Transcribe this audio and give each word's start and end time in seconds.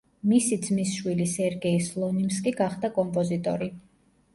მისი 0.29 0.57
ძმისშვილი 0.67 1.29
სერგეი 1.35 1.85
სლონიმსკი 1.91 2.59
გახდა 2.65 2.95
კომპოზიტორი. 3.01 3.75